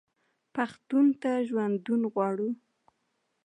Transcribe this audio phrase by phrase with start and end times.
[0.55, 2.49] پښتون ته ژوندون غواړو.